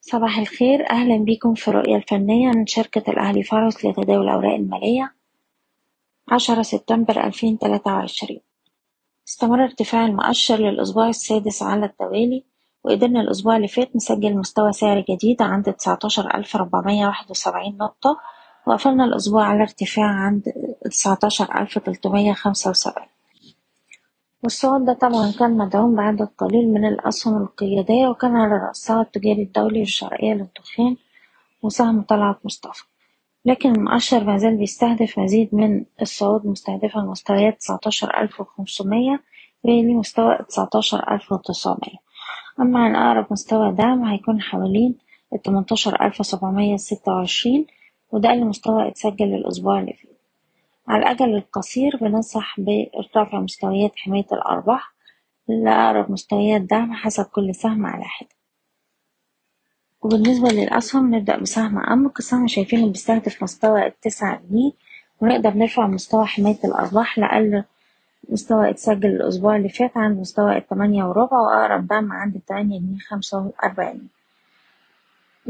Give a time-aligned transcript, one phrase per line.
[0.00, 0.90] صباح الخير.
[0.90, 5.14] أهلا بيكم في الرؤية الفنية من شركة الأهلي فارس لتداول الأوراق المالية.
[6.28, 8.40] عشرة سبتمبر ألفين تلاتة وعشرين.
[9.28, 12.44] استمر ارتفاع المؤشر للأسبوع السادس على التوالي
[12.84, 18.20] وقدرنا الأسبوع اللي فات نسجل مستوى سعر جديد عند تسعتاشر ألف ربعمية واحد وسبعين نقطة
[18.66, 20.42] وقفلنا الأسبوع على ارتفاع عند
[20.84, 23.09] تسعتاشر ألف تلتمية خمسة وسبعين.
[24.42, 29.82] والصعود ده طبعا كان مدعوم بعدد قليل من الأسهم القيادية وكان على رأسها التجاري الدولي
[29.82, 30.96] الشرقية للدخان
[31.62, 32.84] وسهم طلعت مصطفى.
[33.44, 39.22] لكن المؤشر مازال بيستهدف مزيد من الصعود مستهدفا مستويات تسعتاشر ألف وخمسمية
[39.64, 41.98] ويلي مستوى تسعتاشر ألف وتسعمية.
[42.60, 44.98] أما عن أقرب مستوى دعم هيكون حوالين
[45.32, 47.66] التمنتاشر ألف سبعمية ستة وعشرين
[48.12, 50.19] وده أقل مستوى اتسجل الأسبوع اللي فات.
[50.90, 54.94] على الأجل القصير بننصح برفع مستويات حماية الأرباح
[55.48, 58.28] لأقرب مستويات دعم حسب كل سهم على حدة.
[60.02, 62.18] وبالنسبة للأسهم نبدأ بسهم أمك.
[62.18, 64.72] السهم شايفينه بيستهدف مستوى التسعة جنيه
[65.20, 67.64] ونقدر نرفع مستوى حماية الأرباح لأقل
[68.28, 73.38] مستوى إتسجل الأسبوع اللي فات عند مستوى التمانية وربع وأقرب دعم عند التمانية جنيه خمسة
[73.38, 74.08] وأربعين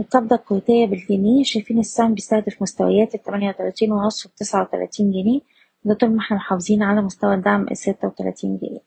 [0.00, 5.40] القبضة الكويتية بالجنيه شايفين السهم بيستهدف مستويات التمانية وتلاتين ونص والتسعة وتلاتين جنيه.
[5.84, 8.80] ده طول ما إحنا محافظين على مستوى الدعم الستة وتلاتين جنيه.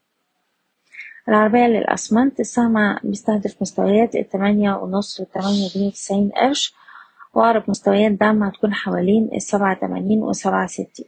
[1.30, 6.74] العربية للأسمنت السهم بيستهدف مستويات التمانية ونص والتمانية جنيه وتسعين قرش.
[7.34, 11.06] وأقرب مستويات دعم هتكون حوالين السبعة تمانين وسبعة ستين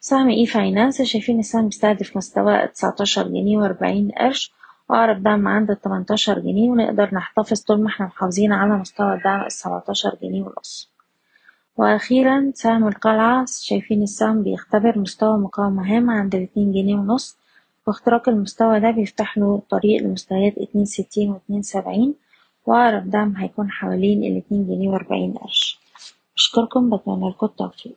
[0.00, 4.52] سهم e-finance شايفين السهم بيستهدف مستوى تسعتاشر جنيه وأربعين قرش.
[4.90, 10.16] وأقرب دعم عند التمنتاشر جنيه ونقدر نحتفظ طول ما إحنا محافظين على مستوى الدعم السبعتاشر
[10.22, 10.90] جنيه ونص.
[11.76, 17.36] وأخيرا سهم القلعة شايفين السهم بيختبر مستوى مقاومة هام عند الاتنين جنيه ونص.
[17.86, 22.14] واختراق المستوى ده بيفتح له طريق لمستويات اتنين ستين واتنين سبعين.
[22.66, 25.80] وأقرب دعم هيكون حوالين الاتنين جنيه وأربعين قرش.
[26.36, 27.96] أشكركم بتمنى لكم التوفيق.